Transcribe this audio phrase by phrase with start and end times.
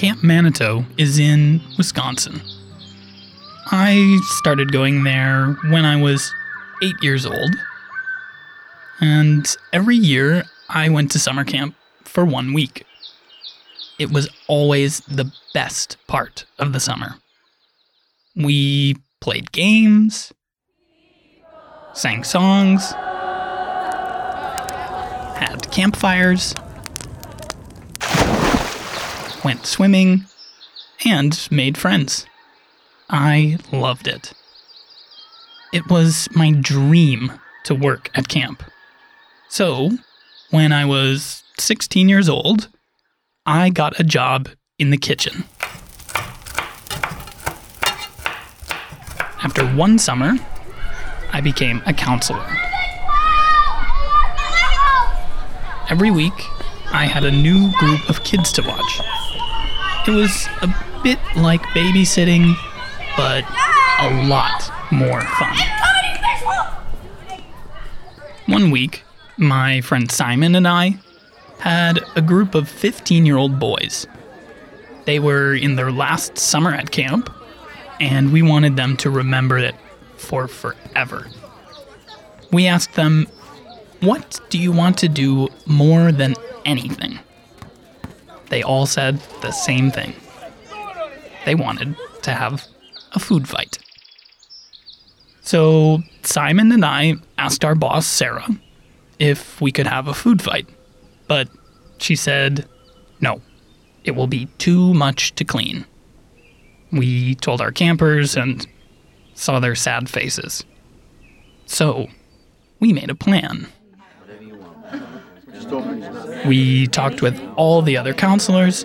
[0.00, 2.40] Camp Manito is in Wisconsin.
[3.66, 6.32] I started going there when I was
[6.82, 7.54] eight years old.
[9.02, 12.86] And every year I went to summer camp for one week.
[13.98, 17.16] It was always the best part of the summer.
[18.34, 20.32] We played games,
[21.92, 22.92] sang songs,
[25.36, 26.54] had campfires,
[29.44, 30.26] went swimming,
[31.04, 32.26] and made friends.
[33.08, 34.32] I loved it.
[35.72, 37.32] It was my dream
[37.64, 38.62] to work at camp.
[39.48, 39.90] So,
[40.50, 42.68] when I was 16 years old,
[43.46, 45.44] I got a job in the kitchen.
[49.42, 50.34] After one summer,
[51.32, 52.46] I became a counselor.
[55.88, 56.34] Every week,
[56.92, 59.00] I had a new group of kids to watch.
[60.06, 62.54] It was a bit like babysitting,
[63.16, 63.44] but
[64.00, 65.56] a lot more fun.
[68.46, 69.04] One week,
[69.36, 70.98] my friend Simon and I
[71.58, 74.06] had a group of 15 year old boys.
[75.04, 77.30] They were in their last summer at camp,
[78.00, 79.74] and we wanted them to remember it
[80.16, 81.28] for forever.
[82.50, 83.26] We asked them,
[84.00, 86.34] What do you want to do more than
[86.64, 87.18] anything?
[88.50, 90.12] They all said the same thing.
[91.46, 92.66] They wanted to have
[93.12, 93.78] a food fight.
[95.40, 98.48] So Simon and I asked our boss, Sarah,
[99.18, 100.68] if we could have a food fight.
[101.26, 101.48] But
[101.98, 102.68] she said,
[103.20, 103.40] no,
[104.04, 105.86] it will be too much to clean.
[106.92, 108.66] We told our campers and
[109.34, 110.64] saw their sad faces.
[111.66, 112.08] So
[112.80, 113.68] we made a plan.
[116.46, 118.84] We talked with all the other counselors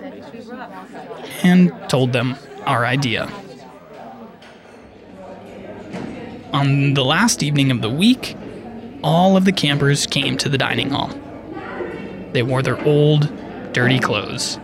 [1.42, 3.30] and told them our idea.
[6.52, 8.36] On the last evening of the week,
[9.02, 11.10] all of the campers came to the dining hall.
[12.32, 13.30] They wore their old,
[13.72, 14.58] dirty clothes.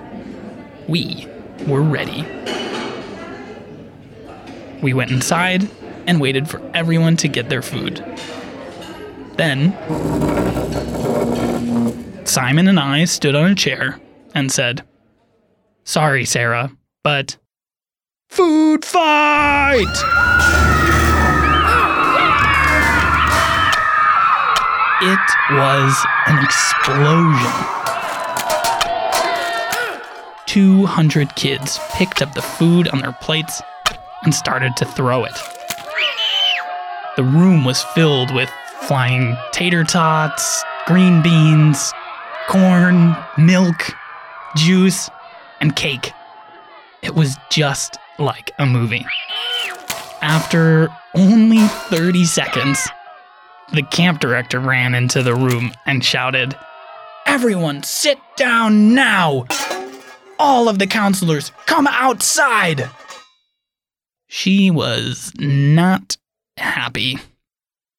[0.89, 1.27] We
[1.67, 2.27] were ready.
[4.83, 5.69] We went inside
[6.07, 8.05] and waited for everyone to get their food.
[9.37, 9.73] Then,
[12.33, 14.01] Simon and I stood on a chair
[14.35, 14.83] and said,
[15.85, 16.73] Sorry, Sarah,
[17.05, 17.37] but
[18.31, 19.85] food fight!
[25.03, 25.19] It
[25.51, 27.53] was an explosion.
[30.47, 33.61] 200 kids picked up the food on their plates
[34.23, 35.39] and started to throw it.
[37.17, 38.49] The room was filled with
[38.89, 41.93] flying tater tots, green beans,
[42.49, 43.95] corn, milk,
[44.57, 45.09] juice,
[45.61, 46.13] and cake.
[47.03, 49.07] It was just like a movie.
[50.21, 52.89] After only 30 seconds,
[53.73, 56.57] the camp director ran into the room and shouted,
[57.27, 59.47] Everyone, sit down now!
[60.39, 62.89] All of the counselors, come outside!
[64.27, 66.17] She was not
[66.57, 67.19] happy.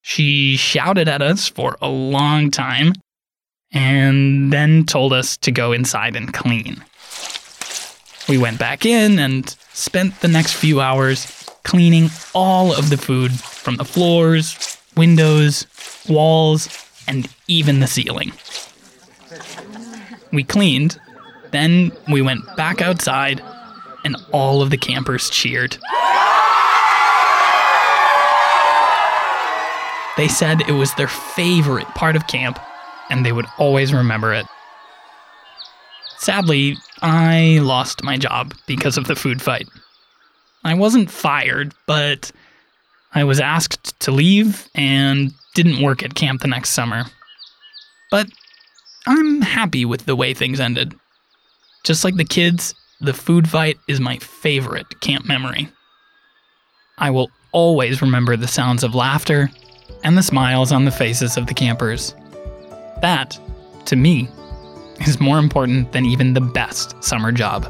[0.02, 2.94] She shouted at us for a long time
[3.74, 6.82] and then told us to go inside and clean.
[8.28, 13.32] We went back in and spent the next few hours cleaning all of the food
[13.32, 15.66] from the floors, windows,
[16.08, 16.68] walls,
[17.08, 18.32] and even the ceiling.
[20.32, 20.98] We cleaned,
[21.50, 23.42] then we went back outside,
[24.04, 25.76] and all of the campers cheered.
[30.16, 32.58] They said it was their favorite part of camp,
[33.10, 34.46] and they would always remember it.
[36.18, 39.68] Sadly, I lost my job because of the food fight.
[40.64, 42.30] I wasn't fired, but
[43.14, 47.04] I was asked to leave and didn't work at camp the next summer.
[48.10, 48.28] But
[49.06, 50.94] I'm happy with the way things ended.
[51.84, 55.68] Just like the kids, the food fight is my favorite camp memory.
[56.96, 59.50] I will always remember the sounds of laughter
[60.02, 62.14] and the smiles on the faces of the campers.
[63.00, 63.38] That,
[63.86, 64.28] to me,
[65.06, 67.64] is more important than even the best summer job.